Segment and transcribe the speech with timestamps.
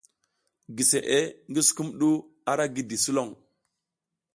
[0.75, 1.19] Giseʼe
[1.49, 2.09] ngi sukumɗu
[2.51, 3.29] ara gidi sulon.